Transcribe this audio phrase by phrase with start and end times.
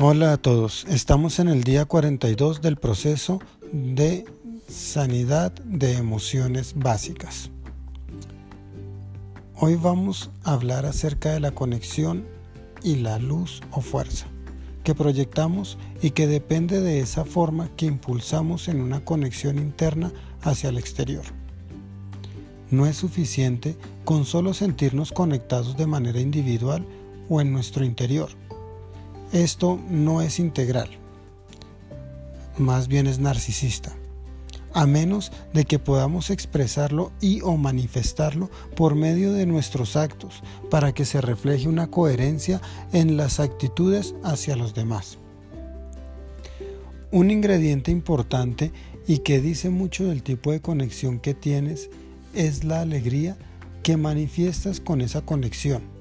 [0.00, 3.40] Hola a todos, estamos en el día 42 del proceso
[3.72, 4.26] de
[4.68, 7.50] sanidad de emociones básicas.
[9.56, 12.28] Hoy vamos a hablar acerca de la conexión
[12.80, 14.28] y la luz o fuerza
[14.84, 20.12] que proyectamos y que depende de esa forma que impulsamos en una conexión interna
[20.42, 21.24] hacia el exterior.
[22.70, 26.86] No es suficiente con solo sentirnos conectados de manera individual
[27.28, 28.28] o en nuestro interior
[29.32, 30.88] esto no es integral,
[32.56, 33.94] más bien es narcisista,
[34.72, 40.92] a menos de que podamos expresarlo y o manifestarlo por medio de nuestros actos para
[40.92, 42.60] que se refleje una coherencia
[42.92, 45.18] en las actitudes hacia los demás.
[47.10, 48.72] Un ingrediente importante
[49.06, 51.90] y que dice mucho del tipo de conexión que tienes
[52.34, 53.36] es la alegría
[53.82, 55.97] que manifiestas con esa conexión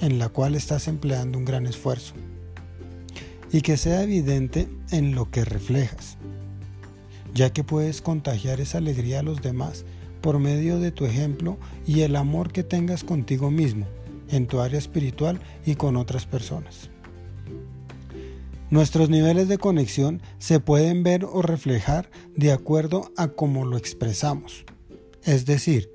[0.00, 2.14] en la cual estás empleando un gran esfuerzo
[3.50, 6.18] y que sea evidente en lo que reflejas,
[7.34, 9.84] ya que puedes contagiar esa alegría a los demás
[10.20, 13.86] por medio de tu ejemplo y el amor que tengas contigo mismo,
[14.30, 16.90] en tu área espiritual y con otras personas.
[18.70, 24.66] Nuestros niveles de conexión se pueden ver o reflejar de acuerdo a cómo lo expresamos.
[25.22, 25.90] Es decir,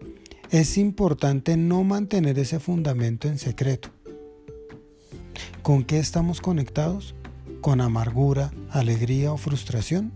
[0.50, 3.90] es importante no mantener ese fundamento en secreto.
[5.64, 7.16] ¿Con qué estamos conectados?
[7.62, 10.12] ¿Con amargura, alegría o frustración?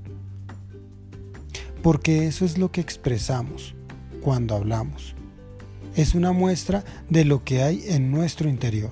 [1.82, 3.74] Porque eso es lo que expresamos
[4.22, 5.16] cuando hablamos.
[5.96, 8.90] Es una muestra de lo que hay en nuestro interior.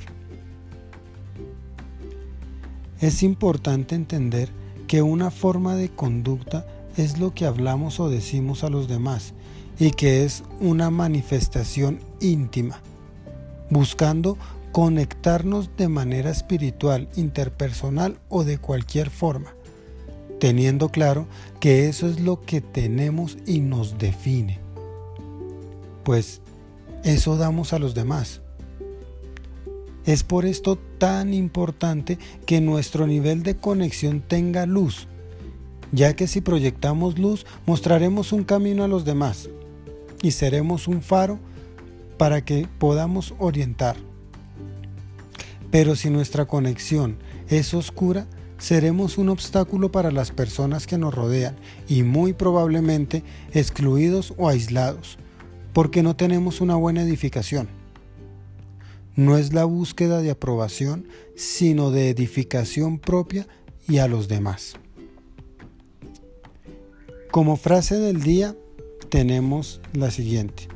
[3.01, 4.49] Es importante entender
[4.87, 9.33] que una forma de conducta es lo que hablamos o decimos a los demás
[9.77, 12.79] y que es una manifestación íntima,
[13.69, 14.37] buscando
[14.75, 19.55] conectarnos de manera espiritual, interpersonal o de cualquier forma,
[20.37, 21.27] teniendo claro
[21.61, 24.59] que eso es lo que tenemos y nos define.
[26.03, 26.41] Pues
[27.05, 28.41] eso damos a los demás.
[30.05, 35.07] Es por esto tan importante que nuestro nivel de conexión tenga luz,
[35.93, 39.49] ya que si proyectamos luz mostraremos un camino a los demás
[40.21, 41.39] y seremos un faro
[42.17, 43.95] para que podamos orientar.
[45.71, 47.17] Pero si nuestra conexión
[47.49, 48.27] es oscura,
[48.57, 51.55] seremos un obstáculo para las personas que nos rodean
[51.87, 55.17] y muy probablemente excluidos o aislados,
[55.73, 57.67] porque no tenemos una buena edificación.
[59.15, 63.47] No es la búsqueda de aprobación, sino de edificación propia
[63.87, 64.75] y a los demás.
[67.31, 68.55] Como frase del día,
[69.09, 70.67] tenemos la siguiente.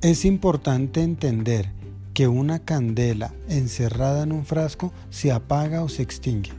[0.00, 1.70] Es importante entender
[2.14, 6.52] que una candela encerrada en un frasco se apaga o se extingue.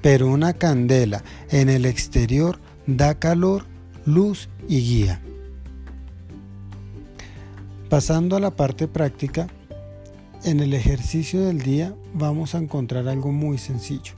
[0.00, 3.66] Pero una candela en el exterior da calor,
[4.06, 5.20] luz y guía.
[7.90, 9.48] Pasando a la parte práctica,
[10.44, 14.14] en el ejercicio del día vamos a encontrar algo muy sencillo.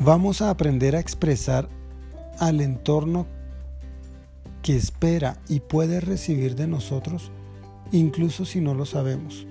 [0.00, 1.68] Vamos a aprender a expresar
[2.38, 3.26] al entorno
[4.62, 7.30] que espera y puede recibir de nosotros,
[7.92, 9.46] incluso si no lo sabemos.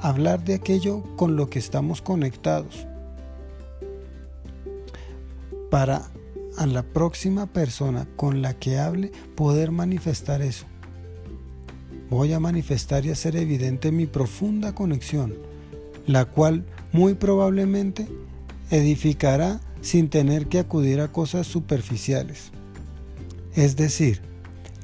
[0.00, 2.86] Hablar de aquello con lo que estamos conectados.
[5.70, 6.10] Para
[6.56, 10.66] a la próxima persona con la que hable poder manifestar eso.
[12.10, 15.34] Voy a manifestar y hacer evidente mi profunda conexión,
[16.06, 18.06] la cual muy probablemente
[18.70, 22.50] edificará sin tener que acudir a cosas superficiales.
[23.54, 24.20] Es decir,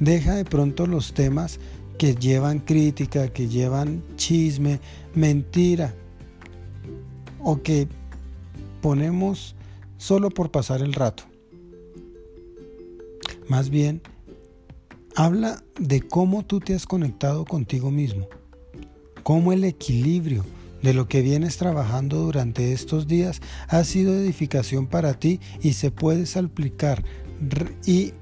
[0.01, 1.59] deja de pronto los temas
[1.99, 4.81] que llevan crítica, que llevan chisme,
[5.15, 5.95] mentira,
[7.41, 7.89] o que
[8.81, 9.57] ponemos
[9.97, 11.25] solo por pasar el rato.
[13.49, 14.01] Más bien,
[15.17, 18.29] habla de cómo tú te has conectado contigo mismo,
[19.23, 20.45] cómo el equilibrio
[20.83, 25.91] de lo que vienes trabajando durante estos días ha sido edificación para ti y se
[25.91, 27.03] puede aplicar
[27.85, 28.13] y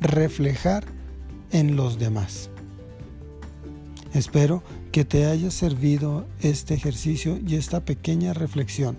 [0.00, 0.84] reflejar
[1.50, 2.51] en los demás.
[4.14, 8.96] Espero que te haya servido este ejercicio y esta pequeña reflexión.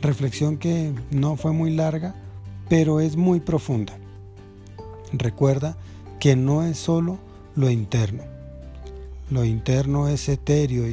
[0.00, 2.14] Reflexión que no fue muy larga,
[2.70, 3.92] pero es muy profunda.
[5.12, 5.76] Recuerda
[6.18, 7.18] que no es solo
[7.56, 8.22] lo interno.
[9.30, 10.86] Lo interno es etéreo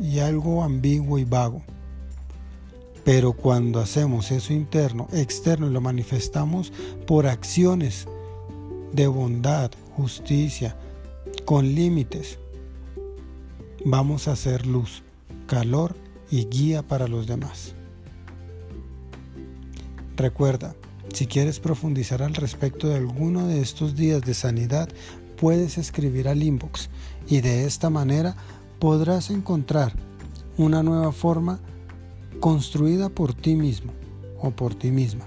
[0.00, 1.62] y algo ambiguo y vago.
[3.04, 6.72] Pero cuando hacemos eso interno, externo y lo manifestamos
[7.06, 8.06] por acciones
[8.92, 10.76] de bondad, justicia,
[11.48, 12.38] con límites,
[13.82, 15.02] vamos a ser luz,
[15.46, 15.96] calor
[16.30, 17.74] y guía para los demás.
[20.14, 20.76] Recuerda,
[21.14, 24.90] si quieres profundizar al respecto de alguno de estos días de sanidad,
[25.38, 26.90] puedes escribir al inbox
[27.26, 28.36] y de esta manera
[28.78, 29.94] podrás encontrar
[30.58, 31.60] una nueva forma
[32.40, 33.94] construida por ti mismo
[34.38, 35.26] o por ti misma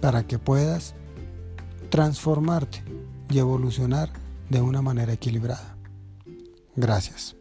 [0.00, 0.96] para que puedas
[1.90, 2.82] transformarte
[3.30, 5.76] y evolucionar de una manera equilibrada.
[6.76, 7.36] Gracias.